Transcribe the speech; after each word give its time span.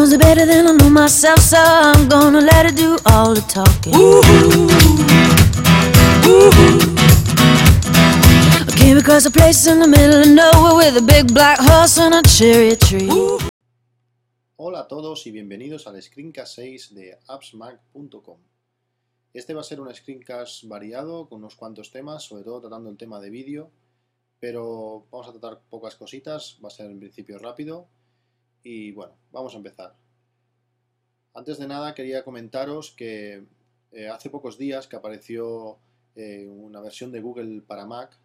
knows 0.00 0.12
it 0.12 0.20
better 0.20 0.46
than 0.46 0.66
I 0.66 0.72
know 0.72 0.90
myself, 0.90 1.40
so 1.40 1.58
I'm 1.58 2.08
gonna 2.08 2.40
let 2.40 2.66
it 2.66 2.76
do 2.76 2.96
all 3.06 3.34
the 3.34 3.42
talking. 3.42 3.94
I 8.66 8.72
came 8.76 8.96
across 8.96 9.26
a 9.26 9.30
place 9.30 9.66
in 9.66 9.78
the 9.80 9.88
middle 9.88 10.20
of 10.22 10.28
nowhere 10.28 10.76
with 10.76 10.96
a 10.96 11.02
big 11.02 11.34
black 11.34 11.58
horse 11.60 11.98
and 11.98 12.14
a 12.14 12.22
cherry 12.22 12.76
tree. 12.76 13.10
Hola 14.56 14.80
a 14.80 14.88
todos 14.88 15.26
y 15.26 15.30
bienvenidos 15.30 15.86
al 15.86 16.00
Screencast 16.00 16.54
6 16.56 16.94
de 16.94 17.18
appsmac.com. 17.28 18.49
Este 19.32 19.54
va 19.54 19.60
a 19.60 19.64
ser 19.64 19.80
un 19.80 19.94
screencast 19.94 20.64
variado 20.64 21.28
con 21.28 21.38
unos 21.38 21.54
cuantos 21.54 21.92
temas, 21.92 22.24
sobre 22.24 22.42
todo 22.42 22.60
tratando 22.60 22.90
el 22.90 22.96
tema 22.96 23.20
de 23.20 23.30
vídeo, 23.30 23.70
pero 24.40 25.06
vamos 25.10 25.28
a 25.28 25.32
tratar 25.32 25.60
pocas 25.70 25.94
cositas, 25.94 26.58
va 26.64 26.66
a 26.66 26.72
ser 26.72 26.90
en 26.90 26.98
principio 26.98 27.38
rápido 27.38 27.86
y 28.64 28.90
bueno, 28.90 29.12
vamos 29.30 29.54
a 29.54 29.58
empezar. 29.58 29.94
Antes 31.32 31.58
de 31.58 31.68
nada 31.68 31.94
quería 31.94 32.24
comentaros 32.24 32.90
que 32.90 33.44
eh, 33.92 34.08
hace 34.08 34.30
pocos 34.30 34.58
días 34.58 34.88
que 34.88 34.96
apareció 34.96 35.78
eh, 36.16 36.48
una 36.48 36.80
versión 36.80 37.12
de 37.12 37.20
Google 37.20 37.62
para 37.62 37.86
Mac. 37.86 38.18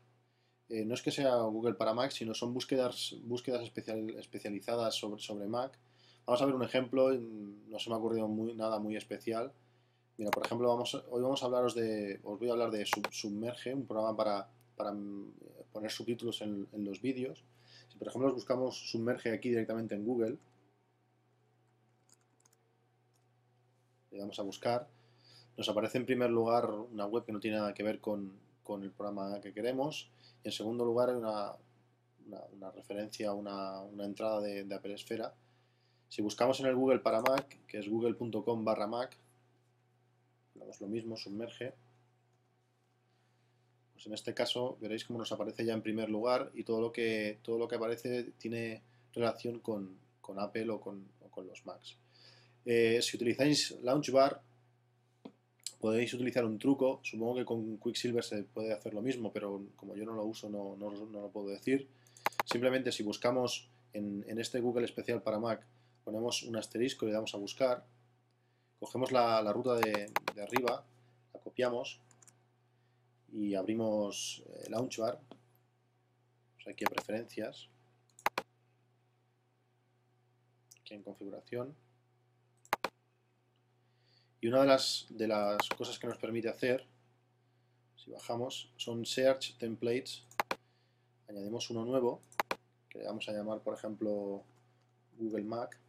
Eh, 0.70 0.85
no 0.85 0.96
es 0.96 1.04
que 1.04 1.12
sea 1.12 1.35
Google 1.35 1.76
para 1.76 1.94
Mac, 1.94 2.10
sino 2.10 2.34
son 2.34 2.52
búsquedas, 2.52 3.16
búsquedas 3.26 3.62
especial- 3.62 4.18
especializadas 4.18 4.96
sobre, 4.96 5.22
sobre 5.22 5.46
Mac. 5.46 5.77
Vamos 6.26 6.41
a 6.41 6.46
ver 6.48 6.55
un 6.55 6.63
ejemplo, 6.63 7.13
no 7.13 7.77
se 7.77 7.91
me 7.91 7.96
ha 7.96 7.99
ocurrido 7.99 8.27
nada 8.55 8.80
muy 8.80 8.96
especial. 8.96 9.54
Mira, 10.18 10.32
por 10.32 10.46
ejemplo, 10.46 10.72
hoy 10.74 11.22
vamos 11.22 11.44
a 11.44 11.46
hablaros 11.46 11.76
de, 11.76 12.22
os 12.24 12.40
voy 12.40 12.48
a 12.48 12.54
hablar 12.54 12.72
de 12.72 12.86
Sub- 12.86 13.12
Submerge, 13.12 13.74
un 13.74 13.86
programa 13.86 14.16
para, 14.16 14.94
mm, 14.94 15.32
poner 15.74 15.91
subtítulos 15.91 16.41
en, 16.41 16.68
los 16.74 17.02
vídeos. 17.02 17.44
Si 17.90 17.98
por 17.98 18.08
ejemplo 18.08 18.34
buscamos 18.34 18.77
Submerge 18.90 19.32
aquí 19.32 19.49
directamente 19.49 19.93
en 19.93 20.05
Google, 20.05 20.38
le 24.12 24.20
damos 24.20 24.40
a 24.40 24.43
buscar, 24.43 24.88
nos 25.58 25.68
aparece 25.68 25.98
en 25.98 26.05
primer 26.05 26.30
lugar 26.30 26.70
una 26.70 27.05
web 27.05 27.26
que 27.26 27.34
no 27.34 27.40
tiene 27.41 27.58
nada 27.58 27.74
que 27.74 27.84
ver 27.84 27.99
con, 27.99 28.40
el 28.82 28.91
programa 28.91 29.40
que 29.41 29.54
queremos 29.54 30.10
y 30.43 30.48
en 30.48 30.52
segundo 30.52 30.86
lugar 30.86 31.16
una, 31.16 31.52
una, 32.54 32.71
referencia, 32.71 33.34
una, 33.34 33.82
una 33.82 34.05
entrada 34.05 34.40
de, 34.41 34.63
de 34.63 34.76
Apple 34.76 34.93
Esfera. 34.93 35.34
Si 36.08 36.21
buscamos 36.21 36.60
en 36.62 36.68
el 36.68 36.76
Google 36.76 36.99
para 36.99 37.21
Mac, 37.21 37.60
que 37.68 37.80
es 37.80 37.90
google.com 37.90 38.63
barra 38.63 38.88
Mac, 38.88 39.18
damos 40.56 40.80
lo 40.82 40.88
mismo, 40.88 41.18
submerge, 41.18 41.74
pues 43.94 44.08
en 44.08 44.14
este 44.14 44.34
caso 44.34 44.78
veréis 44.82 45.06
cómo 45.06 45.20
nos 45.20 45.32
aparece 45.32 45.66
ya 45.66 45.74
en 45.74 45.82
primer 45.82 46.10
lugar 46.10 46.52
y 46.54 46.64
todo 46.64 46.82
lo 46.82 46.92
que, 46.92 47.40
todo 47.44 47.58
lo 47.58 47.68
que 47.68 47.76
aparece 47.76 48.24
tiene 48.38 48.82
relación 49.14 49.60
con, 49.60 49.98
con 50.22 50.40
Apple 50.40 50.70
o 50.72 50.82
con, 50.82 51.08
con 51.30 51.48
los 51.48 51.66
Macs. 51.66 51.98
Eh, 52.66 53.00
si 53.02 53.16
utilizáis 53.16 53.72
Launchbar, 53.82 54.42
podéis 55.80 56.14
utilizar 56.14 56.44
un 56.46 56.58
truco. 56.60 57.00
Supongo 57.04 57.36
que 57.36 57.46
con 57.46 57.78
Quicksilver 57.78 58.24
se 58.24 58.44
puede 58.44 58.74
hacer 58.74 58.94
lo 58.94 59.02
mismo, 59.02 59.32
pero 59.32 59.62
como 59.76 59.96
yo 59.96 60.04
no 60.06 60.14
lo 60.16 60.26
uso, 60.26 60.50
no, 60.50 60.76
no- 60.78 60.92
no 61.06 61.22
lo 61.22 61.30
puedo 61.30 61.50
decir. 61.50 61.88
Simplemente 62.52 62.92
si 62.92 63.04
buscamos 63.04 63.70
en, 63.94 64.26
en 64.28 64.40
este 64.40 64.59
Google 64.59 64.86
especial 64.86 65.22
para 65.22 65.40
Mac, 65.40 65.66
ponemos 66.03 66.44
un 66.44 66.56
asterisco 66.58 67.06
y 67.06 67.09
le 67.09 67.14
damos 67.14 67.34
a 67.34 67.38
buscar, 67.38 67.86
cogemos 68.86 69.12
la, 69.12 69.52
ruta 69.52 69.74
de, 69.74 70.14
arriba, 70.40 70.86
la 71.34 71.40
copiamos 71.40 72.00
y 73.34 73.56
abrimos 73.56 74.44
eh, 74.47 74.69
Launchbar. 74.69 75.19
Aquí 76.68 76.84
a 76.84 76.90
preferencias, 76.90 77.69
aquí 80.82 80.96
en 80.96 81.04
configuración. 81.04 81.76
Y 84.42 84.48
una 84.48 84.62
de 84.62 84.68
las, 84.68 85.06
de 85.09 85.28
las 85.28 85.70
cosas 85.78 86.00
que 86.00 86.08
nos 86.08 86.18
permite 86.18 86.50
hacer, 86.50 86.88
si 87.96 88.09
bajamos, 88.09 88.72
son 88.78 89.06
Search 89.06 89.58
Templates. 89.58 90.24
Añadimos 91.30 91.70
uno 91.70 91.86
nuevo, 91.86 92.22
que 92.90 92.98
le 93.00 93.06
vamos 93.06 93.30
a 93.30 93.32
llamar, 93.32 93.62
por 93.62 93.76
ejemplo, 93.76 94.44
Google 95.20 95.44
Mac. 95.44 95.84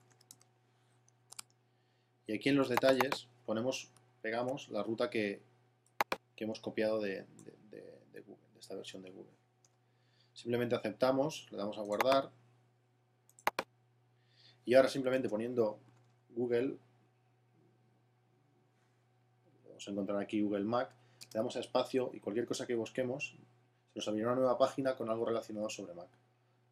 Y 2.26 2.34
aquí 2.34 2.48
en 2.48 2.56
los 2.56 2.68
detalles 2.68 3.28
ponemos, 3.44 3.90
pegamos 4.22 4.68
la 4.70 4.82
ruta 4.82 5.10
que, 5.10 5.42
que 6.34 6.44
hemos 6.44 6.60
copiado 6.60 7.00
de, 7.00 7.24
de- 8.12 8.20
Google, 8.22 8.42
de 8.54 8.60
esta 8.60 8.74
versión 8.74 9.02
de 9.02 9.10
Google. 9.10 9.32
Simplemente 10.32 10.74
aceptamos, 10.74 11.46
le 11.50 11.58
damos 11.58 11.78
a 11.78 11.82
guardar. 11.82 12.30
Y 14.64 14.74
ahora 14.74 14.88
simplemente 14.88 15.28
poniendo 15.28 15.78
Google 16.30 16.78
vamos 19.68 19.86
a 19.86 19.90
encontrar 19.90 20.18
aquí 20.18 20.40
Google 20.40 20.64
Mac, 20.64 20.90
le 21.32 21.38
damos 21.38 21.54
a 21.56 21.60
espacio 21.60 22.10
y 22.14 22.20
cualquier 22.20 22.46
cosa 22.46 22.66
que 22.66 22.74
busquemos, 22.74 23.36
se 23.92 23.98
nos 23.98 24.08
abrirá 24.08 24.28
una 24.28 24.36
nueva 24.36 24.58
página 24.58 24.96
con 24.96 25.10
algo 25.10 25.26
relacionado 25.26 25.68
sobre 25.68 25.94
Mac. 25.94 26.08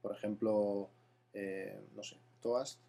Por 0.03 0.13
ejemplo, 0.13 0.91
eh, 1.35 1.87
no 1.95 2.03
sé, 2.03 2.17
Toast. 2.41 2.81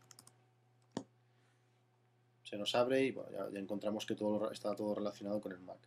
Se 2.46 2.58
nos 2.58 2.76
abre 2.76 3.04
y 3.04 3.12
bueno, 3.12 3.32
ya, 3.52 3.60
encontramos 3.60 4.06
que 4.06 4.16
todo 4.16 4.52
está 4.52 4.76
todo 4.76 4.94
relacionado 4.94 5.42
con 5.42 5.52
el 5.52 5.60
Mac. 5.60 5.80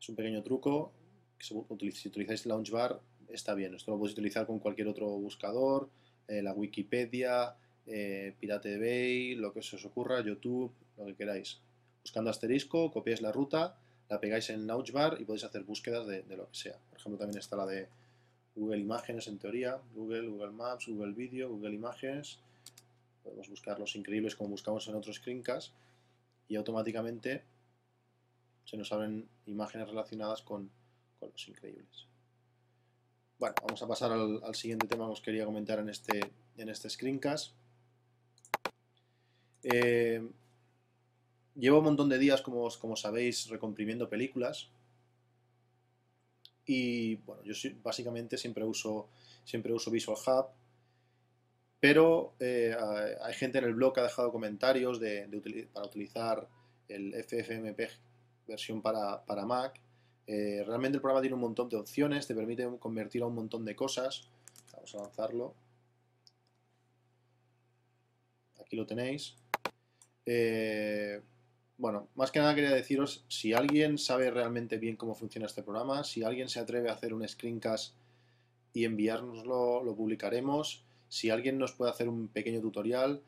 Es 0.00 0.08
un 0.08 0.16
pequeño 0.16 0.42
truco, 0.42 0.92
que 1.38 1.44
si 1.92 2.08
utilizáis 2.08 2.46
Launchbar 2.46 3.00
está 3.28 3.54
bien. 3.54 3.74
Esto 3.74 3.90
lo 3.90 3.98
podéis 3.98 4.14
utilizar 4.14 4.46
con 4.46 4.58
cualquier 4.58 4.88
otro 4.88 5.06
buscador, 5.08 5.90
eh, 6.26 6.42
la 6.42 6.54
Wikipedia, 6.54 7.54
eh, 7.86 8.34
Pirate 8.40 8.78
Bay, 8.78 9.34
lo 9.34 9.52
que 9.52 9.62
se 9.62 9.76
os 9.76 9.84
ocurra, 9.84 10.22
YouTube, 10.22 10.72
lo 10.96 11.04
que 11.04 11.14
queráis 11.14 11.60
buscando 12.02 12.30
asterisco, 12.30 12.90
copiáis 12.90 13.20
la 13.20 13.30
ruta, 13.30 13.78
la 14.08 14.18
pegáis 14.20 14.48
en 14.50 14.66
Launchbar 14.66 15.20
y 15.20 15.24
podéis 15.24 15.44
hacer 15.44 15.64
búsquedas 15.64 16.06
de, 16.06 16.22
de 16.22 16.36
lo 16.36 16.48
que 16.48 16.56
sea. 16.56 16.78
Por 16.88 16.98
ejemplo, 16.98 17.18
también 17.18 17.38
está 17.38 17.56
la 17.56 17.66
de 17.66 17.88
Google 18.54 18.78
Imágenes 18.78 19.28
en 19.28 19.38
teoría, 19.38 19.78
Google, 19.94 20.28
Google 20.28 20.52
Maps, 20.52 20.86
Google 20.86 21.12
Video, 21.12 21.50
Google 21.50 21.74
Imágenes. 21.74 22.38
Podemos 23.26 23.50
buscar 23.50 23.78
los 23.80 23.96
increíbles 23.96 24.36
como 24.36 24.50
buscamos 24.50 24.86
en 24.86 24.94
otros 24.94 25.16
screencasts 25.16 25.72
y 26.48 26.54
automáticamente 26.54 27.42
se 28.64 28.76
nos 28.76 28.92
abren 28.92 29.28
imágenes 29.46 29.88
relacionadas 29.88 30.42
con, 30.42 30.70
con 31.18 31.30
los 31.32 31.48
increíbles. 31.48 32.06
Bueno, 33.38 33.54
vamos 33.62 33.82
a 33.82 33.88
pasar 33.88 34.12
al, 34.12 34.54
siguiente 34.54 34.86
tema 34.86 35.06
que 35.06 35.12
os 35.12 35.20
quería 35.20 35.44
comentar 35.44 35.80
en 35.80 35.88
este, 35.88 36.20
en 36.56 36.68
este 36.68 36.88
screencast. 36.88 37.52
Eh, 39.64 40.22
Llevo 41.58 41.78
un 41.78 41.84
montón 41.84 42.10
de 42.10 42.18
días, 42.18 42.42
como, 42.42 42.68
como 42.78 42.96
sabéis, 42.96 43.48
recomprimiendo 43.48 44.10
películas. 44.10 44.68
Y 46.66 47.14
bueno, 47.16 47.42
yo 47.44 47.54
básicamente 47.82 48.36
siempre 48.36 48.62
uso, 48.64 49.08
siempre 49.44 49.72
uso 49.72 49.90
Visual 49.90 50.18
Hub. 50.26 50.48
Pero 51.80 52.34
eh, 52.40 52.74
hay 53.22 53.34
gente 53.34 53.58
en 53.58 53.64
el 53.64 53.74
blog 53.74 53.94
que 53.94 54.00
ha 54.00 54.04
dejado 54.04 54.32
comentarios 54.32 54.98
de, 54.98 55.68
para 55.72 55.86
utilizar 55.86 56.48
el 56.88 57.14
FFmpeg 57.22 57.90
versión 58.46 58.80
para, 58.82 59.24
para 59.24 59.44
Mac. 59.44 59.80
Eh, 60.26 60.64
realmente 60.66 60.96
el 60.96 61.02
programa 61.02 61.20
tiene 61.20 61.34
un 61.34 61.40
montón 61.40 61.68
de 61.68 61.76
opciones, 61.76 62.26
te 62.26 62.34
permite 62.34 62.68
convertir 62.78 63.22
a 63.22 63.26
un 63.26 63.34
montón 63.34 63.64
de 63.64 63.76
cosas. 63.76 64.28
Vamos 64.72 64.94
a 64.94 64.98
lanzarlo. 64.98 65.54
Aquí 68.60 68.76
lo 68.76 68.86
tenéis. 68.86 69.36
Eh, 70.24 71.22
bueno, 71.78 72.08
más 72.14 72.30
que 72.30 72.38
nada 72.38 72.54
quería 72.54 72.70
deciros, 72.70 73.24
si 73.28 73.52
alguien 73.52 73.98
sabe 73.98 74.30
realmente 74.30 74.78
bien 74.78 74.96
cómo 74.96 75.14
funciona 75.14 75.46
este 75.46 75.62
programa, 75.62 76.04
si 76.04 76.24
alguien 76.24 76.48
se 76.48 76.58
atreve 76.58 76.88
a 76.88 76.94
hacer 76.94 77.12
un 77.12 77.26
screencast 77.28 77.94
y 78.72 78.84
enviárnoslo, 78.84 79.84
lo 79.84 79.94
publicaremos. 79.94 80.85
Si 81.16 81.30
alguien 81.30 81.56
nos 81.56 81.72
puede 81.72 81.90
hacer 81.90 82.10
un 82.10 82.28
pequeño 82.28 82.60
tutorial, 82.60 83.22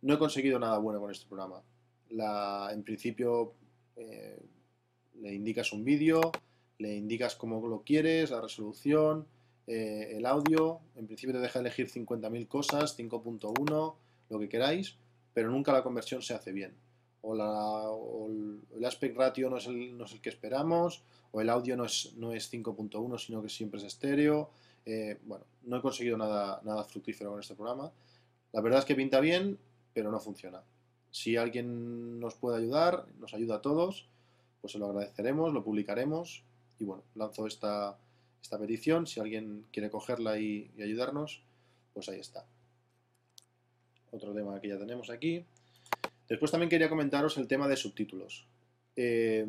no 0.00 0.14
he 0.14 0.18
conseguido 0.18 0.58
nada 0.58 0.78
bueno 0.78 0.98
con 0.98 1.10
este 1.10 1.26
programa. 1.26 1.62
En 2.72 2.82
principio 2.84 3.52
eh, 3.96 4.40
le 5.20 5.34
indicas 5.34 5.74
un 5.74 5.84
vídeo, 5.84 6.32
le 6.78 6.96
indicas 6.96 7.36
cómo 7.36 7.66
lo 7.68 7.82
quieres, 7.82 8.30
la 8.30 8.40
resolución, 8.40 9.26
eh, 9.66 10.14
el 10.16 10.24
audio. 10.24 10.80
En 10.96 11.06
principio 11.06 11.34
te 11.34 11.40
deja 11.40 11.58
elegir 11.58 11.90
50.000 11.90 12.48
cosas, 12.48 12.96
5.1, 12.98 13.94
lo 14.30 14.38
que 14.38 14.48
queráis, 14.48 14.96
pero 15.34 15.50
nunca 15.50 15.74
la 15.74 15.82
conversión 15.82 16.22
se 16.22 16.32
hace 16.32 16.52
bien 16.52 16.72
o, 17.20 17.34
la- 17.34 17.90
o 17.90 18.28
el, 18.30 18.60
el 18.76 18.84
aspect 18.84 19.16
ratio 19.16 19.50
no 19.50 19.58
es 19.58 19.66
el, 19.66 19.98
no 19.98 20.04
es 20.06 20.12
el 20.12 20.20
que 20.22 20.30
esperamos, 20.30 21.02
o 21.32 21.40
el 21.42 21.50
audio 21.50 21.76
no 21.76 21.84
es, 21.84 22.14
no 22.16 22.32
es 22.32 22.50
5.1, 22.50 23.18
sino 23.18 23.42
que 23.42 23.48
siempre 23.50 23.80
es 23.80 23.84
estéreo. 23.86 24.48
Eh, 24.90 25.18
bueno, 25.26 25.44
no 25.64 25.76
he 25.76 25.82
conseguido 25.82 26.16
nada, 26.16 26.62
nada 26.64 26.82
fructífero 26.82 27.30
con 27.30 27.40
este 27.40 27.54
programa. 27.54 27.92
La 28.52 28.62
verdad 28.62 28.78
es 28.78 28.86
que 28.86 28.94
pinta 28.94 29.20
bien, 29.20 29.58
pero 29.92 30.10
no 30.10 30.18
funciona. 30.18 30.62
Si 31.10 31.36
alguien 31.36 32.18
nos 32.18 32.34
puede 32.34 32.56
ayudar, 32.56 33.04
nos 33.20 33.34
ayuda 33.34 33.56
a 33.56 33.60
todos, 33.60 34.08
pues 34.62 34.72
se 34.72 34.78
lo 34.78 34.86
agradeceremos, 34.86 35.52
lo 35.52 35.62
publicaremos 35.62 36.42
y 36.78 36.84
bueno, 36.84 37.02
lanzo 37.16 37.46
esta, 37.46 37.98
esta 38.42 38.58
petición. 38.58 39.06
Si 39.06 39.20
alguien 39.20 39.66
quiere 39.72 39.90
cogerla 39.90 40.38
y, 40.38 40.70
ayudarnos, 40.78 41.42
pues 41.92 42.08
ahí 42.08 42.20
está. 42.20 42.46
Otro 44.10 44.32
tema 44.32 44.58
que 44.58 44.68
ya 44.68 44.78
tenemos 44.78 45.10
aquí. 45.10 45.44
Después 46.30 46.50
también 46.50 46.70
quería 46.70 46.88
comentaros 46.88 47.36
el 47.36 47.46
tema 47.46 47.68
de 47.68 47.76
subtítulos. 47.76 48.46
Eh, 48.96 49.46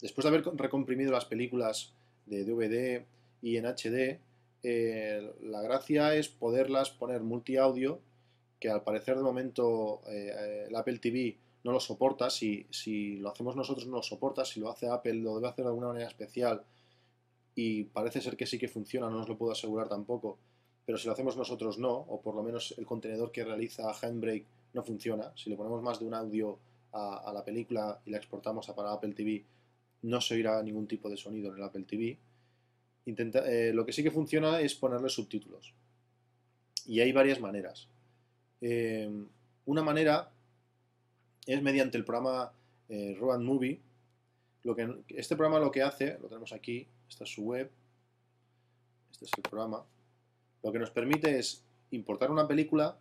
después 0.00 0.24
de 0.24 0.28
haber 0.28 0.44
recomprimido 0.56 1.12
las 1.12 1.26
películas 1.26 1.92
de 2.26 2.44
DVD 2.44 3.04
y 3.40 3.56
en 3.56 3.66
HD, 3.66 4.18
eh, 4.62 5.34
la 5.42 5.62
gracia 5.62 6.14
es 6.14 6.28
poderlas 6.28 6.90
poner 6.90 7.22
multi-audio, 7.22 8.00
que 8.60 8.70
al 8.70 8.82
parecer 8.82 9.16
de 9.16 9.22
momento 9.22 10.02
eh, 10.06 10.66
el 10.68 10.76
Apple 10.76 10.98
TV 10.98 11.36
no 11.64 11.72
lo 11.72 11.80
soporta. 11.80 12.30
Si, 12.30 12.66
si, 12.70 13.16
lo 13.16 13.30
hacemos 13.30 13.56
nosotros 13.56 13.86
no 13.86 13.96
lo 13.96 14.02
soporta, 14.02 14.44
si 14.44 14.60
lo 14.60 14.70
hace 14.70 14.88
Apple 14.88 15.14
lo 15.14 15.34
debe 15.36 15.48
hacer 15.48 15.64
de 15.64 15.70
alguna 15.70 15.88
manera 15.88 16.08
especial 16.08 16.62
y 17.54 17.84
parece 17.84 18.20
ser 18.20 18.36
que 18.36 18.46
sí 18.46 18.58
que 18.58 18.68
funciona, 18.68 19.10
no 19.10 19.20
os 19.20 19.28
lo 19.28 19.36
puedo 19.36 19.52
asegurar 19.52 19.88
tampoco, 19.88 20.38
pero 20.86 20.98
si 20.98 21.06
lo 21.06 21.12
hacemos 21.12 21.36
nosotros 21.36 21.78
no, 21.78 21.92
o 21.92 22.20
por 22.20 22.34
lo 22.34 22.42
menos 22.42 22.74
el 22.78 22.86
contenedor 22.86 23.30
que 23.30 23.44
realiza 23.44 23.92
Handbrake 23.92 24.46
no 24.72 24.82
funciona. 24.82 25.32
Si 25.36 25.50
le 25.50 25.56
ponemos 25.56 25.82
más 25.82 26.00
de 26.00 26.06
un 26.06 26.14
audio 26.14 26.58
a, 26.92 27.30
la 27.32 27.44
película 27.44 28.00
y 28.04 28.10
la 28.10 28.18
exportamos 28.18 28.68
a 28.68 28.74
para 28.74 28.92
Apple 28.92 29.14
TV, 29.14 29.44
no 30.02 30.20
se 30.20 30.34
oirá 30.34 30.62
ningún 30.62 30.86
tipo 30.86 31.08
de 31.08 31.16
sonido 31.16 31.50
en 31.50 31.58
el 31.58 31.62
Apple 31.62 31.84
TV. 31.84 32.18
Eh, 33.06 33.72
lo 33.74 33.84
que 33.84 33.92
sí 33.92 34.02
que 34.02 34.10
funciona 34.10 34.60
es 34.60 34.74
ponerle 34.74 35.08
subtítulos. 35.08 35.74
Y 36.86 37.00
hay 37.00 37.12
varias 37.12 37.40
maneras. 37.40 37.88
Eh, 38.60 39.10
una 39.66 39.82
manera 39.82 40.30
es 41.46 41.62
mediante 41.62 41.98
el 41.98 42.04
programa 42.04 42.52
eh, 42.88 43.16
Movie. 43.20 43.80
Lo 44.62 44.76
que, 44.76 44.88
este 45.08 45.36
programa 45.36 45.58
lo 45.58 45.72
que 45.72 45.82
hace, 45.82 46.18
lo 46.20 46.28
tenemos 46.28 46.52
aquí, 46.52 46.86
esta 47.08 47.24
es 47.24 47.30
su 47.30 47.42
web, 47.42 47.68
este 49.10 49.24
es 49.24 49.30
el 49.36 49.42
programa, 49.42 49.84
lo 50.62 50.70
que 50.70 50.78
nos 50.78 50.92
permite 50.92 51.36
es 51.36 51.64
importar 51.90 52.30
una 52.30 52.46
película 52.46 52.96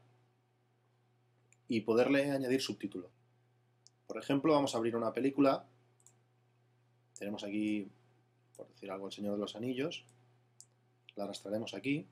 y 1.68 1.82
poderle 1.82 2.32
añadir 2.32 2.62
subtítulos. 2.62 3.12
Por 4.08 4.18
ejemplo, 4.18 4.54
vamos 4.54 4.74
a 4.74 4.80
abrir 4.80 4.96
una 4.96 5.14
película, 5.14 5.64
tenemos 7.20 7.44
aquí, 7.44 7.88
por 8.62 8.70
decir 8.70 8.92
algo, 8.92 9.08
El 9.08 9.12
Señor 9.12 9.34
de 9.34 9.40
los 9.40 9.56
Anillos, 9.56 10.06
la 11.16 11.24
arrastraremos 11.24 11.74
aquí, 11.74 12.06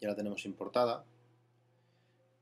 ya 0.00 0.08
la 0.08 0.16
tenemos 0.16 0.46
importada, 0.46 1.04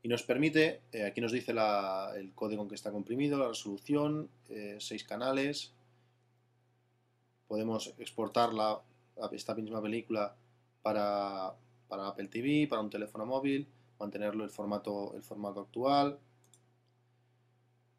y 0.04 0.08
nos 0.08 0.22
permite, 0.22 0.82
eh, 0.92 1.04
aquí 1.04 1.20
nos 1.20 1.32
dice 1.32 1.50
el 1.50 2.32
código 2.34 2.62
en 2.62 2.68
que 2.68 2.76
está 2.76 2.92
comprimido, 2.92 3.38
la 3.38 3.48
resolución, 3.48 4.30
eh, 4.48 4.76
seis 4.78 5.02
canales, 5.02 5.72
podemos 7.48 7.92
exportarla, 7.98 8.80
esta 9.32 9.56
misma 9.56 9.82
película, 9.82 10.36
para, 10.82 11.54
para, 11.88 12.06
Apple 12.06 12.28
TV, 12.28 12.68
para 12.68 12.82
un 12.82 12.90
teléfono 12.90 13.26
móvil, 13.26 13.66
mantenerlo 13.98 14.44
el 14.44 14.50
formato, 14.50 15.14
el 15.16 15.22
formato 15.22 15.60
actual, 15.60 16.18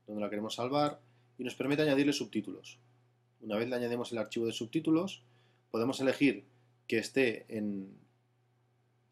donde 0.08 0.22
la 0.22 0.30
queremos 0.30 0.56
salvar, 0.56 1.00
y 1.38 1.44
nos 1.44 1.56
permite 1.56 1.84
añadirle 1.84 2.14
subtítulos. 2.14 2.80
Una 3.44 3.58
vez 3.58 3.68
le 3.68 3.76
añadimos 3.76 4.12
el 4.12 4.18
archivo 4.18 4.46
de 4.46 4.54
subtítulos, 4.54 5.22
podemos 5.70 6.00
elegir 6.00 6.46
que 6.88 6.98
esté 6.98 7.46
en, 7.50 7.98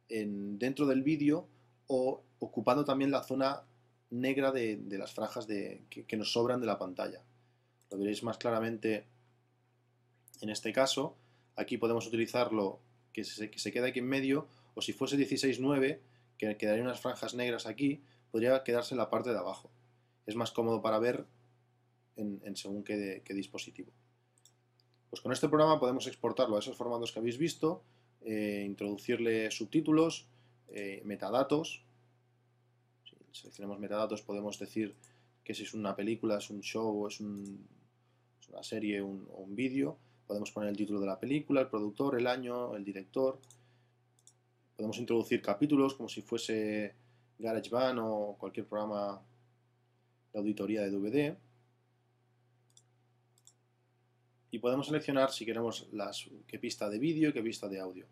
en 0.10 0.58
dentro 0.58 0.86
del 0.86 1.04
vídeo 1.04 1.48
o 1.88 2.24
ocupando 2.40 2.86
también 2.86 3.12
la 3.12 3.24
zona 3.24 3.64
negra 4.10 4.52
de, 4.52 4.80
las 4.90 5.14
franjas 5.14 5.46
que, 5.46 6.18
nos 6.18 6.32
sobran 6.32 6.60
de 6.62 6.68
la 6.68 6.80
pantalla. 6.80 7.22
Lo 7.90 7.98
veréis 7.98 8.24
más 8.24 8.38
claramente 8.38 9.06
en 10.42 10.50
este 10.50 10.72
caso. 10.74 11.18
Aquí 11.56 11.78
podemos 11.78 12.08
utilizarlo 12.08 12.80
que 13.14 13.24
se, 13.24 13.52
que 13.52 13.60
se 13.60 13.72
queda 13.72 13.88
aquí 13.88 14.00
en 14.00 14.08
medio, 14.08 14.48
o 14.76 14.82
si 14.82 14.94
fuese 14.94 15.18
16.9, 15.18 16.00
que 16.38 16.58
quedarían 16.58 16.88
unas 16.88 17.02
franjas 17.02 17.34
negras 17.34 17.66
aquí, 17.66 18.02
podría 18.32 18.64
quedarse 18.64 18.94
en 18.94 19.00
la 19.00 19.10
parte 19.10 19.32
de 19.32 19.38
abajo. 19.38 19.70
Es 20.26 20.36
más 20.36 20.52
cómodo 20.52 20.82
para 20.82 21.00
ver 21.00 21.26
en, 22.16 22.56
según 22.56 22.84
qué, 22.84 23.22
dispositivo. 23.30 23.92
Pues 25.12 25.22
con 25.22 25.34
este 25.34 25.50
programa 25.50 25.78
podemos 25.78 26.08
exportarlo 26.08 26.56
a 26.56 26.60
esos 26.60 26.78
formatos 26.78 27.12
que 27.12 27.20
habéis 27.20 27.38
visto, 27.38 27.84
eh, 28.22 28.64
introducirle 28.66 29.52
subtítulos, 29.52 30.26
eh, 30.70 31.02
metadatos, 31.04 31.84
seleccionamos 33.34 33.78
metadatos, 33.78 34.22
podemos 34.22 34.58
decir 34.58 34.96
que 35.44 35.54
si 35.54 35.64
es 35.64 35.74
una 35.74 35.98
película, 35.98 36.38
es 36.38 36.50
un 36.50 36.62
show, 36.62 37.08
es, 37.08 37.16
es 37.16 38.50
una 38.50 38.64
serie 38.64 39.02
un, 39.02 39.28
o 39.34 39.42
un 39.42 39.54
vídeo. 39.54 39.98
Podemos 40.26 40.50
poner 40.52 40.70
el 40.70 40.78
título 40.78 41.02
de 41.02 41.08
la 41.08 41.20
película, 41.20 41.60
el 41.60 41.68
productor, 41.68 42.18
el 42.18 42.26
año, 42.26 42.74
el 42.74 42.86
director. 42.86 43.38
Podemos 44.78 44.98
introducir 44.98 45.42
capítulos 45.42 45.94
como 45.96 46.08
si 46.08 46.22
fuese 46.22 46.96
GarageBand 47.38 48.00
o 48.02 48.38
cualquier 48.40 48.66
programa 48.66 49.22
de 50.32 50.40
auditoría 50.40 50.84
de 50.84 50.92
DVD. 50.92 51.38
Y 54.52 54.60
podemos 54.60 54.88
seleccionar 54.88 55.32
si 55.32 55.46
queremos 55.46 55.88
las, 55.94 56.30
qué 56.46 56.60
pista 56.60 56.90
de 56.90 57.00
vídeo 57.00 57.30
y 57.30 57.34
qué 57.34 57.42
pista 57.42 57.70
de 57.70 57.80
audio. 57.80 58.06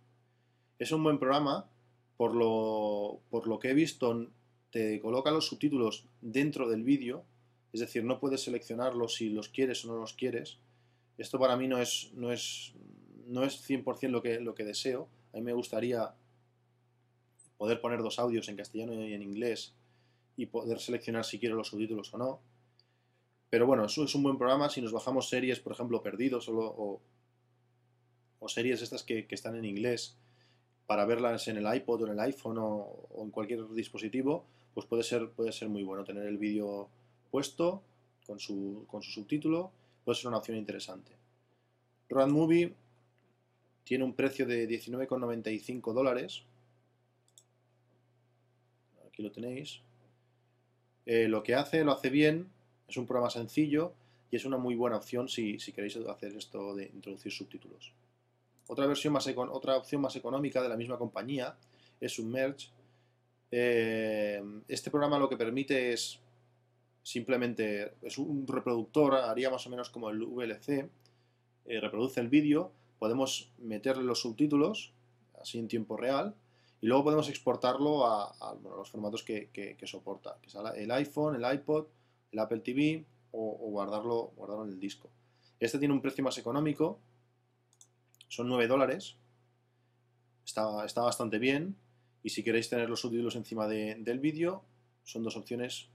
Es 0.80 0.92
un 0.94 1.04
buen 1.04 1.20
programa, 1.20 1.70
por 2.16 2.34
lo, 2.34 3.20
por 3.30 3.48
lo 3.48 3.60
que 3.60 3.72
he 3.72 3.74
visto 3.74 4.30
te 4.72 5.00
coloca 5.02 5.32
los 5.32 5.48
subtítulos 5.48 6.06
dentro 6.22 6.70
del 6.70 6.84
vídeo, 6.84 7.26
es 7.74 7.82
decir, 7.82 8.04
no 8.04 8.20
puedes 8.20 8.42
seleccionarlos 8.42 9.16
si 9.16 9.30
los 9.30 9.50
quieres 9.50 9.84
o 9.86 9.90
no 9.90 10.00
los 10.00 10.14
quieres. 10.14 10.60
Esto 11.18 11.38
para 11.40 11.58
mí 11.58 11.68
no 11.68 11.80
es, 11.80 12.12
no 12.14 12.32
es, 12.32 12.74
no 13.28 13.44
es 13.44 13.68
100% 13.70 14.10
lo 14.10 14.22
que, 14.22 14.40
lo 14.40 14.56
que 14.56 14.64
deseo. 14.64 15.10
A 15.34 15.38
mí 15.38 15.44
me 15.44 15.54
gustaría 15.54 16.14
poder 17.58 17.82
poner 17.82 18.02
dos 18.02 18.18
audios 18.20 18.48
en 18.48 18.56
castellano 18.56 18.94
y 18.94 19.14
en 19.14 19.22
inglés 19.22 19.76
y 20.38 20.46
poder 20.46 20.80
seleccionar 20.80 21.26
si 21.26 21.40
quiero 21.40 21.56
los 21.56 21.68
subtítulos 21.68 22.14
o 22.14 22.18
no. 22.18 22.40
Pero 23.50 23.66
bueno, 23.66 23.86
eso 23.86 24.04
es 24.04 24.14
un 24.16 24.24
buen 24.24 24.38
programa 24.38 24.70
si 24.70 24.82
nos 24.82 24.92
bajamos 24.92 25.30
series, 25.30 25.60
por 25.60 25.74
ejemplo, 25.74 26.04
Perdidos 26.04 26.48
o, 26.50 27.02
series 28.48 28.82
estas 28.82 29.04
que, 29.04 29.28
están 29.30 29.56
en 29.56 29.66
inglés 29.66 30.18
para 30.88 31.06
verlas 31.06 31.48
en 31.48 31.58
el 31.58 31.76
iPod 31.76 32.02
o 32.02 32.06
en 32.08 32.14
el 32.14 32.20
iPhone 32.20 32.58
o, 32.60 33.08
en 33.18 33.30
cualquier 33.32 33.68
dispositivo, 33.70 34.46
pues 34.74 34.86
puede 34.86 35.04
ser, 35.04 35.30
puede 35.32 35.52
ser 35.52 35.70
muy 35.70 35.84
bueno 35.84 36.04
tener 36.04 36.26
el 36.26 36.38
vídeo 36.38 36.90
puesto 37.32 37.84
con 38.26 38.40
su, 38.40 38.86
con 38.88 39.04
su 39.04 39.12
subtítulo, 39.12 39.72
puede 40.04 40.18
ser 40.18 40.28
una 40.28 40.38
opción 40.38 40.58
interesante. 40.58 41.12
Road 42.10 42.30
tiene 43.84 44.04
un 44.04 44.14
precio 44.14 44.46
de 44.46 44.68
19,95 44.70 45.94
dólares. 45.94 46.44
Aquí 49.08 49.24
lo 49.24 49.32
tenéis. 49.32 49.82
Eh, 51.08 51.28
lo 51.28 51.42
que 51.42 51.56
hace, 51.56 51.84
lo 51.84 51.94
hace 51.94 52.12
bien, 52.12 52.52
es 52.90 52.98
un 52.98 53.06
programa 53.06 53.30
sencillo 53.30 53.94
y 54.32 54.36
es 54.36 54.46
una 54.46 54.58
muy 54.58 54.76
buena 54.76 54.98
opción 54.98 55.30
si, 55.30 55.60
si 55.60 55.72
queréis 55.72 55.96
hacer 55.98 56.36
esto 56.36 56.76
de 56.76 56.86
introducir 56.94 57.32
subtítulos. 57.32 57.94
Otra, 58.68 58.86
versión 58.86 59.14
más 59.14 59.28
otra 59.28 59.78
opción 59.78 60.02
más 60.02 60.16
económica 60.16 60.62
de 60.62 60.70
la 60.70 60.78
misma 60.78 60.98
compañía 60.98 61.56
es 62.00 62.14
Submerge, 62.14 62.70
eh, 63.52 64.44
este 64.68 64.92
programa 64.92 65.18
lo 65.18 65.28
que 65.28 65.38
permite 65.38 65.92
es 65.92 66.20
simplemente, 67.02 67.94
es 68.02 68.18
un 68.18 68.46
reproductor, 68.46 69.16
haría 69.16 69.50
más 69.50 69.66
o 69.66 69.70
menos 69.70 69.90
como 69.90 70.10
el 70.10 70.22
VLC, 70.22 70.90
eh, 71.66 71.80
reproduce 71.80 72.20
el 72.20 72.30
vídeo, 72.30 72.72
podemos 73.00 73.52
meterle 73.58 74.04
los 74.04 74.22
subtítulos, 74.22 74.94
así 75.42 75.58
en 75.58 75.68
tiempo 75.68 75.98
real, 75.98 76.36
y 76.82 76.88
luego 76.88 77.06
podemos 77.06 77.30
exportarlo 77.30 78.06
a, 78.06 78.56
los 78.64 78.90
formatos 78.90 79.24
que, 79.24 79.50
que, 79.52 79.88
soporta, 79.88 80.38
el 80.76 80.92
iPhone, 80.92 81.36
el 81.36 81.54
iPod, 81.54 81.88
el 82.32 82.40
Apple 82.40 82.60
TV 82.60 83.06
o, 83.32 83.70
guardarlo, 83.70 84.34
guardarlo 84.36 84.66
en 84.66 84.72
el 84.72 84.80
disco. 84.80 85.10
Este 85.60 85.80
tiene 85.80 85.94
un 85.94 86.02
precio 86.02 86.24
más 86.24 86.38
económico, 86.38 87.00
son 88.28 88.48
9 88.48 88.68
dólares, 88.68 89.18
está, 90.46 90.86
está 90.86 91.02
bastante 91.02 91.40
bien, 91.40 91.76
y 92.24 92.30
si 92.30 92.44
queréis 92.44 92.70
tener 92.70 92.90
los 92.90 93.02
subtítulos 93.02 93.36
encima 93.36 93.68
de, 93.68 93.96
del 93.96 94.20
vídeo, 94.20 94.64
son 95.04 95.24
dos 95.24 95.36
opciones 95.36 95.88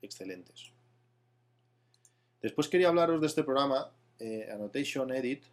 excelentes. 0.00 0.72
Después 2.40 2.68
quería 2.68 2.88
hablaros 2.88 3.20
de 3.20 3.26
este 3.26 3.44
programa, 3.44 3.90
eh, 4.18 4.48
Annotation 4.52 5.12
Edit. 5.12 5.44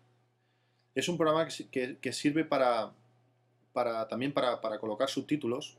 Es 0.96 1.08
un 1.08 1.17
programa 1.17 1.48
que, 1.48 1.67
que, 1.69 1.98
que 1.98 2.13
sirve 2.13 2.46
para, 2.46 2.91
para 3.74 4.08
también 4.08 4.34
para, 4.34 4.60
para, 4.60 4.79
colocar 4.79 5.10
subtítulos. 5.10 5.77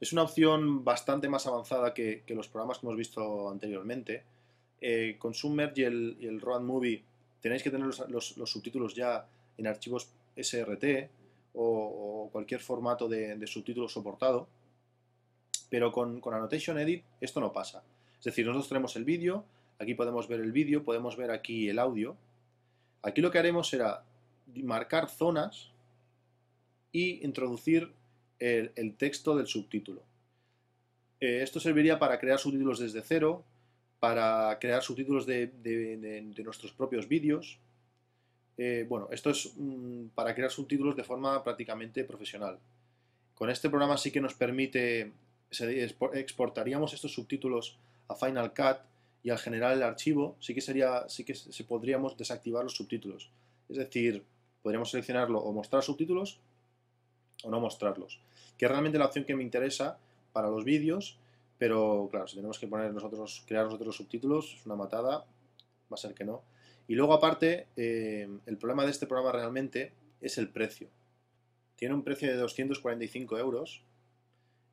Es 0.00 0.12
una 0.12 0.22
opción 0.22 0.84
bastante 0.84 1.28
más 1.28 1.46
avanzada 1.46 1.94
que, 1.94 2.22
los 2.28 2.48
programas 2.48 2.78
que 2.78 2.86
hemos 2.86 2.98
visto 2.98 3.50
anteriormente. 3.50 4.24
Eh, 4.80 5.16
con 5.18 5.34
Submerge 5.34 5.80
y 5.80 5.84
el, 5.84 6.16
y 6.20 6.26
el 6.26 6.40
Road 6.40 6.60
Movie 6.60 7.02
tenéis 7.40 7.62
que 7.62 7.70
tener 7.70 7.86
los, 7.86 8.08
los, 8.10 8.36
los 8.36 8.50
subtítulos 8.50 8.94
ya 8.94 9.26
en 9.56 9.66
archivos 9.66 10.10
SRT, 10.36 11.08
o, 11.56 12.28
cualquier 12.30 12.60
formato 12.60 13.08
de, 13.08 13.36
de, 13.36 13.46
subtítulo 13.46 13.88
soportado. 13.88 14.46
Pero 15.70 15.90
con, 15.90 16.20
con 16.20 16.34
Annotation 16.34 16.78
Edit 16.78 17.02
esto 17.20 17.40
no 17.40 17.52
pasa. 17.52 17.82
Es 18.18 18.24
decir, 18.24 18.46
nosotros 18.46 18.68
tenemos 18.68 18.94
el 18.96 19.04
vídeo, 19.04 19.44
aquí 19.78 19.94
podemos 19.94 20.28
ver 20.28 20.40
el 20.40 20.52
vídeo, 20.52 20.84
podemos 20.84 21.16
ver 21.16 21.30
aquí 21.30 21.68
el 21.68 21.78
audio. 21.78 22.16
Aquí 23.02 23.20
lo 23.20 23.30
que 23.30 23.38
haremos 23.38 23.68
será 23.68 24.04
marcar 24.54 25.08
zonas 25.08 25.70
y 26.92 27.24
introducir 27.24 27.92
el, 28.38 28.94
texto 28.96 29.36
del 29.36 29.46
subtítulo. 29.46 30.02
Eh, 31.20 31.40
esto 31.42 31.60
serviría 31.60 31.98
para 31.98 32.18
crear 32.18 32.38
subtítulos 32.38 32.78
desde 32.78 33.02
cero, 33.02 33.44
para 34.00 34.58
crear 34.58 34.82
subtítulos 34.82 35.26
de 35.26 36.32
nuestros 36.44 36.72
propios 36.72 37.08
vídeos. 37.08 37.58
Eh, 38.58 38.86
bueno, 38.88 39.08
esto 39.10 39.30
es 39.30 39.52
mm, 39.56 40.08
para 40.14 40.34
crear 40.34 40.50
subtítulos 40.50 40.96
de 40.96 41.04
forma 41.04 41.42
prácticamente 41.44 42.04
profesional. 42.04 42.58
Con 43.34 43.50
este 43.50 43.68
programa 43.68 43.98
sí 43.98 44.10
que 44.10 44.20
nos 44.20 44.34
permite, 44.34 45.12
exportaríamos 46.14 46.94
estos 46.94 47.12
subtítulos 47.12 47.76
a 48.08 48.14
Final 48.14 48.54
Cut 48.54 48.78
y 49.22 49.30
al 49.30 49.38
generar 49.38 49.74
el 49.74 49.82
archivo 49.82 50.36
sí 50.40 50.54
que 50.54 50.62
sería, 50.62 51.06
sí 51.08 51.24
que 51.24 51.34
se 51.34 51.64
podríamos 51.64 52.16
desactivar 52.16 52.64
los 52.64 52.74
subtítulos. 52.74 53.30
Es 53.68 53.76
decir, 53.76 54.22
podríamos 54.62 54.90
seleccionarlo 54.90 55.38
o 55.38 55.52
mostrar 55.52 55.82
subtítulos 55.82 56.40
o 57.44 57.50
no 57.50 57.60
mostrarlos. 57.60 58.20
Que 58.56 58.64
es 58.66 58.70
realmente 58.70 58.98
la 58.98 59.06
opción 59.06 59.24
que 59.24 59.34
me 59.34 59.42
interesa 59.42 59.98
para 60.32 60.48
los 60.48 60.64
vídeos, 60.64 61.18
pero 61.58 62.08
claro, 62.10 62.26
si 62.26 62.36
tenemos 62.36 62.58
que 62.58 62.66
poner 62.66 62.92
nosotros, 62.92 63.44
crear 63.46 63.64
nosotros 63.64 63.86
los 63.86 63.96
subtítulos, 63.96 64.54
es 64.54 64.66
una 64.66 64.76
matada, 64.76 65.18
va 65.90 65.94
a 65.94 65.96
ser 65.96 66.14
que 66.14 66.24
no. 66.24 66.42
Y 66.88 66.94
luego 66.94 67.14
aparte, 67.14 67.68
eh, 67.76 68.28
el 68.46 68.58
problema 68.58 68.84
de 68.84 68.90
este 68.90 69.06
programa 69.06 69.32
realmente 69.32 69.92
es 70.20 70.38
el 70.38 70.48
precio. 70.48 70.88
Tiene 71.76 71.94
un 71.94 72.04
precio 72.04 72.28
de 72.28 72.36
245 72.36 73.38
euros, 73.38 73.82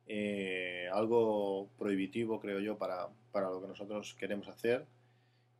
eh, 0.06 0.88
algo 0.92 1.68
prohibitivo 1.78 2.38
creo 2.38 2.60
yo 2.60 2.76
para, 2.76 3.08
para 3.32 3.50
lo 3.50 3.60
que 3.60 3.68
nosotros 3.68 4.14
queremos 4.14 4.48
hacer. 4.48 4.86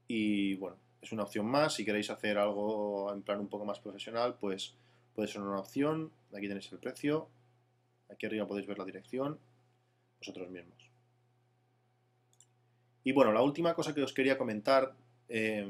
Y 0.06 0.54
bueno, 0.56 0.76
es 1.00 1.12
una 1.12 1.22
opción 1.22 1.46
más. 1.46 1.74
Si 1.74 1.84
queréis 1.84 2.10
hacer 2.10 2.38
algo 2.38 3.12
en 3.12 3.22
plan 3.22 3.40
un 3.40 3.48
poco 3.48 3.64
más 3.64 3.80
profesional, 3.80 4.36
pues 4.38 4.74
puede 5.14 5.28
ser 5.28 5.42
una 5.42 5.58
opción. 5.58 6.10
Aquí 6.34 6.48
tenéis 6.48 6.70
el 6.72 6.78
precio. 6.78 7.28
Aquí 8.10 8.26
arriba 8.26 8.46
podéis 8.46 8.66
ver 8.66 8.78
la 8.78 8.84
dirección. 8.84 9.38
Vosotros 10.18 10.50
mismos. 10.50 10.90
Y 13.04 13.12
bueno, 13.12 13.32
la 13.32 13.42
última 13.42 13.74
cosa 13.74 13.94
que 13.94 14.02
os 14.02 14.12
quería 14.12 14.38
comentar 14.38 14.94
eh, 15.28 15.66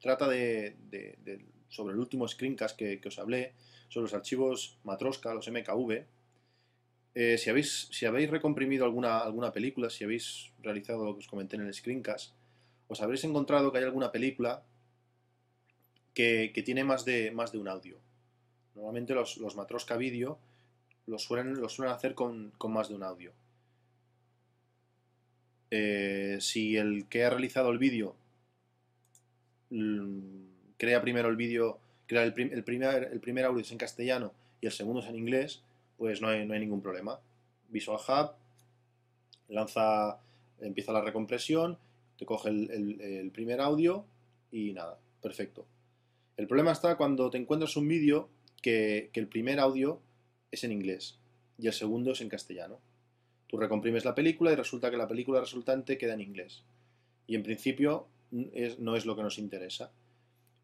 trata 0.00 0.28
de, 0.28 0.76
sobre 1.68 1.92
el 1.92 2.00
último 2.00 2.26
screencast 2.26 2.76
que, 2.76 3.00
os 3.06 3.18
hablé, 3.18 3.52
sobre 3.88 4.04
los 4.04 4.14
archivos 4.14 4.78
Matroska, 4.84 5.34
los 5.34 5.48
MKV. 5.48 6.04
Eh, 7.14 7.36
si, 7.36 7.50
habéis, 7.50 8.30
recomprimido 8.30 8.84
alguna, 8.84 9.52
película, 9.52 9.90
si 9.90 10.04
habéis 10.04 10.50
realizado 10.62 11.04
lo 11.04 11.14
que 11.14 11.20
os 11.20 11.28
comenté 11.28 11.56
en 11.56 11.66
el 11.66 11.74
screencast, 11.74 12.34
os 12.88 13.00
habréis 13.02 13.24
encontrado 13.24 13.70
que 13.70 13.78
hay 13.78 13.84
alguna 13.84 14.10
película 14.10 14.62
que, 16.14 16.50
tiene 16.64 16.84
más 16.84 17.04
de 17.04 17.32
un 17.34 17.68
audio. 17.68 18.07
Normalmente 18.78 19.12
los, 19.12 19.38
los 19.38 19.56
Matroska 19.56 19.96
Video 19.96 20.38
lo 21.06 21.18
suelen, 21.18 21.60
lo 21.60 21.68
suelen 21.68 21.92
hacer 21.92 22.14
con, 22.14 22.52
con 22.58 22.72
más 22.72 22.88
de 22.88 22.94
un 22.94 23.02
audio. 23.02 23.32
Eh, 25.70 26.38
si 26.40 26.76
el 26.76 27.06
que 27.08 27.24
ha 27.24 27.30
realizado 27.30 27.70
el 27.70 27.78
vídeo 27.78 28.14
crea 30.78 31.02
primero 31.02 31.28
el 31.28 31.36
vídeo, 31.36 31.80
crea 32.06 32.22
el, 32.22 32.32
prim, 32.32 32.50
el, 32.52 32.62
primer, 32.62 33.10
el 33.12 33.20
primer 33.20 33.44
audio 33.44 33.62
es 33.62 33.72
en 33.72 33.78
castellano 33.78 34.32
y 34.60 34.66
el 34.66 34.72
segundo 34.72 35.02
es 35.02 35.08
en 35.08 35.16
inglés, 35.16 35.60
pues 35.96 36.22
no 36.22 36.28
hay, 36.28 36.46
no 36.46 36.54
hay 36.54 36.60
ningún 36.60 36.80
problema. 36.80 37.18
Visual 37.68 37.98
Hub 37.98 38.30
lanza, 39.48 40.20
empieza 40.60 40.92
la 40.92 41.02
recompresión, 41.02 41.76
te 42.16 42.24
coge 42.24 42.50
el, 42.50 43.00
el 43.00 43.30
primer 43.32 43.60
audio 43.60 44.04
y 44.52 44.72
nada, 44.72 44.96
perfecto. 45.20 45.66
El 46.36 46.46
problema 46.46 46.70
está 46.70 46.96
cuando 46.96 47.28
te 47.28 47.38
encuentras 47.38 47.76
un 47.76 47.88
vídeo 47.88 48.28
que, 48.62 49.10
el 49.12 49.28
primer 49.28 49.60
audio 49.60 50.00
es 50.50 50.64
en 50.64 50.72
inglés 50.72 51.18
y 51.58 51.66
el 51.66 51.72
segundo 51.72 52.12
es 52.12 52.20
en 52.20 52.28
castellano. 52.28 52.78
Tú 53.46 53.56
recomprimes 53.56 54.04
la 54.04 54.14
película 54.14 54.52
y 54.52 54.56
resulta 54.56 54.90
que 54.90 54.96
la 54.96 55.08
película 55.08 55.40
resultante 55.40 55.98
queda 55.98 56.14
en 56.14 56.20
inglés. 56.20 56.62
Y 57.26 57.34
en 57.34 57.42
principio 57.42 58.06
no 58.30 58.96
es 58.96 59.06
lo 59.06 59.16
que 59.16 59.22
nos 59.22 59.38
interesa. 59.38 59.90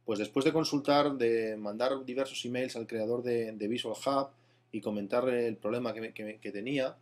Pues 0.05 0.19
después 0.19 0.45
de 0.45 0.53
consultar, 0.53 1.15
de 1.15 1.57
mandar 1.57 2.05
diversos 2.05 2.45
emails 2.45 2.77
al 2.77 2.87
creador 2.87 3.23
de, 3.23 3.69
Visual 3.69 3.97
Hub 4.07 4.29
y 4.71 4.81
comentarle 4.81 5.49
el 5.49 5.57
problema 5.57 5.95
que, 5.95 6.51
tenía, 6.53 6.97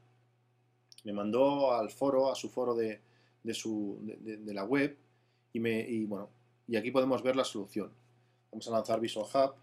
me 1.04 1.12
mandó 1.12 1.72
al 1.72 1.90
foro, 1.90 2.30
a 2.30 2.36
su 2.36 2.48
foro 2.48 2.74
de, 2.74 3.00
de, 3.42 3.54
su, 3.54 3.98
de 4.02 4.54
la 4.54 4.64
web 4.64 4.96
y, 5.52 6.04
bueno, 6.04 6.30
y 6.66 6.76
aquí 6.76 6.90
podemos 6.90 7.22
ver 7.22 7.36
la 7.36 7.44
solución. 7.44 7.90
Vamos 8.50 8.68
a 8.68 8.72
lanzar 8.72 9.00
Visual 9.00 9.26
Hub 9.26 9.54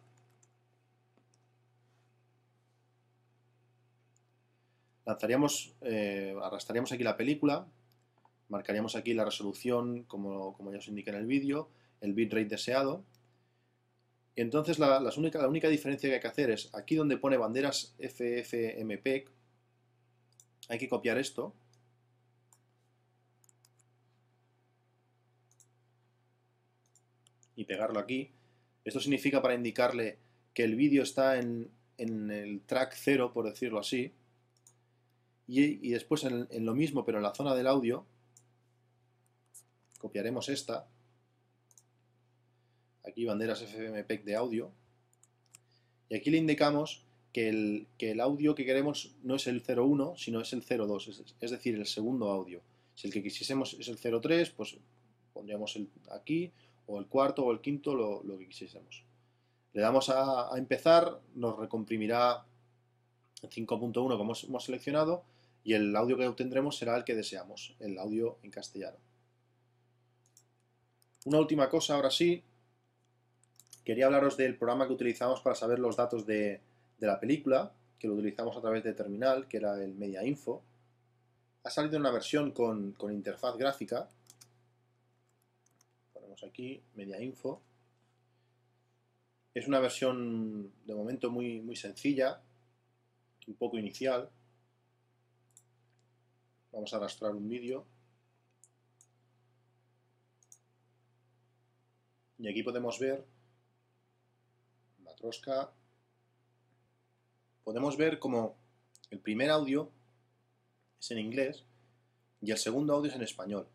lanzaríamos, 5.10 5.74
eh, 5.82 6.36
arrastraríamos 6.39 6.92
aquí 6.92 7.04
la 7.04 7.18
película, 7.18 7.68
marcaríamos 8.48 8.96
aquí 8.96 9.16
la 9.16 9.25
resolución, 9.25 10.04
como, 10.04 10.54
como 10.54 10.72
ya 10.72 10.78
os 10.78 10.88
indiqué 10.88 11.10
en 11.10 11.16
el 11.16 11.25
vídeo, 11.25 11.70
el 12.00 12.13
bitrate 12.13 12.46
deseado. 12.46 13.04
Y 14.36 14.42
entonces 14.42 14.78
la, 14.78 15.00
única, 15.18 15.42
la 15.42 15.48
única 15.48 15.68
diferencia 15.68 16.08
que 16.10 16.16
hay 16.16 16.22
que 16.22 16.28
hacer 16.28 16.51
es 16.51 16.70
aquí 16.75 16.96
donde 16.96 17.18
pone 17.18 17.38
banderas 17.38 17.96
FFmpeg, 17.98 19.30
hay 20.70 20.78
que 20.78 20.88
copiar 20.88 21.18
esto. 21.18 21.56
Y 27.56 27.66
pegarlo 27.66 28.00
aquí. 28.00 28.32
Esto 28.86 29.00
significa 29.00 29.42
para 29.42 29.56
indicarle 29.56 30.20
que 30.54 30.63
el 30.63 30.75
vídeo 30.75 31.01
está 31.01 31.39
en, 31.39 31.72
en 31.98 32.30
el 32.30 32.62
track 32.62 32.94
0, 32.96 33.34
por 33.34 33.46
decirlo 33.46 33.80
así, 33.80 34.13
y, 35.51 35.89
después 35.89 36.24
en, 36.25 36.48
lo 36.65 36.75
mismo, 36.75 37.03
pero 37.03 37.18
en 37.18 37.24
la 37.24 37.34
zona 37.34 37.56
del 37.56 37.65
audio, 37.65 38.06
copiaremos 39.98 40.48
esta. 40.48 40.88
Aquí 43.03 43.25
banderas 43.25 43.63
FFmpeg 43.63 44.24
de 44.24 44.36
audio. 44.36 44.72
Y 46.08 46.15
aquí 46.15 46.29
le 46.29 46.38
indicamos 46.38 47.03
que 47.34 47.50
el, 47.50 47.88
que 47.98 48.12
el 48.12 48.20
audio 48.20 48.53
que 48.53 48.65
queremos 48.65 49.15
no 49.24 49.36
es 49.36 49.48
el 49.48 49.63
01, 49.65 50.18
sino 50.18 50.39
es 50.39 50.53
el 50.53 50.62
02, 50.62 51.08
es, 51.08 51.36
es 51.39 51.51
decir, 51.51 51.74
el 51.74 51.88
segundo 51.88 52.29
audio. 52.29 52.62
Si 52.94 53.08
el 53.08 53.13
que 53.13 53.24
quisiésemos 53.24 53.74
es 53.74 53.88
el 53.88 53.98
03, 53.98 54.51
pues 54.51 54.77
pondríamos 55.34 55.75
el, 55.77 55.89
aquí, 56.12 56.51
o 56.86 57.00
el 57.00 57.08
cuarto 57.08 57.44
o 57.44 57.51
el 57.51 57.60
quinto, 57.60 57.96
lo, 57.96 58.22
lo 58.24 58.38
que 58.38 58.48
quisiésemos. 58.48 59.03
Le 59.74 59.82
damos 59.82 60.10
a, 60.10 60.53
a, 60.53 60.58
empezar, 60.60 61.20
nos 61.34 61.58
recomprimirá 61.58 62.46
5.1 63.41 64.18
como 64.18 64.34
hemos 64.36 64.63
seleccionado 64.63 65.24
y 65.63 65.74
el 65.74 65.96
audio 65.96 66.18
que 66.18 66.28
obtendremos 66.28 66.78
será 66.78 66.96
el 66.98 67.04
que 67.04 67.16
deseamos, 67.16 67.75
el 67.80 67.98
audio 67.98 68.39
en 68.44 68.51
castellano. 68.51 68.98
Una 71.25 71.39
última 71.39 71.70
cosa, 71.70 71.96
ahora 71.96 72.10
sí, 72.10 72.44
quería 73.84 74.06
hablaros 74.06 74.38
del 74.38 74.58
programa 74.58 74.88
que 74.88 74.94
utilizamos 74.94 75.42
para 75.42 75.56
saber 75.56 75.80
los 75.80 75.98
datos 75.98 76.25
de, 76.25 76.62
la 77.00 77.20
película, 77.20 77.74
que 77.98 78.08
lo 78.08 78.13
utilizamos 78.13 78.56
a 78.56 78.62
través 78.62 78.84
de 78.84 78.94
terminal, 78.94 79.48
que 79.48 79.58
era 79.58 79.82
el 79.84 79.96
Media 79.96 80.24
Info. 80.24 80.63
Ha 81.63 81.70
salido 81.70 81.98
una 81.98 82.12
versión 82.12 82.51
con, 82.51 82.94
con 82.94 83.12
interfaz 83.12 83.58
gráfica. 83.58 84.10
Ponemos 86.13 86.44
aquí 86.44 86.82
Media 86.96 87.22
Info. 87.22 87.62
Es 89.54 89.68
una 89.68 89.80
versión 89.80 90.72
de 90.86 90.96
momento 90.96 91.30
muy, 91.30 91.60
muy 91.62 91.75
sencilla, 91.75 92.42
un 93.48 93.56
poco 93.56 93.78
inicial. 93.78 94.30
Vamos 96.72 96.94
a 96.94 96.98
arrastrar 96.98 97.36
un 97.36 97.48
vídeo. 97.48 97.86
Y 102.38 102.48
aquí 102.48 102.64
podemos 102.64 103.00
ver 103.00 103.26
Matroska. 105.00 105.72
Podemos 107.64 107.98
ver 107.98 108.20
como 108.20 108.56
el 109.10 109.20
primer 109.20 109.50
audio 109.50 109.92
es 111.00 111.12
en 111.12 111.20
inglés 111.20 111.66
y 112.42 112.52
el 112.52 112.58
segundo 112.58 112.94
audio 112.94 113.10
es 113.10 113.16
en 113.16 113.24
español. 113.24 113.68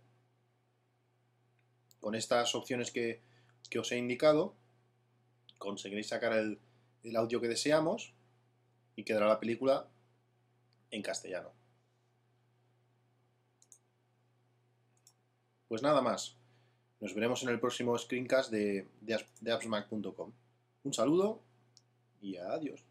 Con 2.01 2.15
estas 2.15 2.55
opciones 2.55 2.91
que, 2.91 3.23
que 3.71 3.79
os 3.79 3.91
he 3.93 3.99
indicado, 3.99 4.55
conseguiréis 5.59 6.09
sacar 6.09 6.33
el, 6.33 6.61
el 7.03 7.17
audio 7.17 7.41
que 7.41 7.49
deseamos 7.49 8.15
y 8.97 9.05
quedará 9.05 9.27
la 9.27 9.41
película 9.41 9.89
en 10.91 11.03
castellano. 11.03 11.63
Pues 15.75 15.83
nada 15.83 16.02
más. 16.02 16.37
Nos 17.00 17.16
veremos 17.16 17.43
en 17.43 17.49
el 17.49 17.59
próximo 17.59 17.99
screencast 17.99 18.49
de, 18.49 18.87
de, 19.00 19.52
appsmac.com. 19.52 20.31
Un 20.85 20.95
saludo 20.95 21.43
y 22.21 22.37
adiós. 22.37 22.85